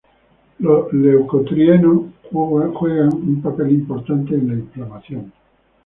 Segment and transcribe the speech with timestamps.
[0.57, 5.31] Los leucotrienos juegan un papel importante en la inflamación.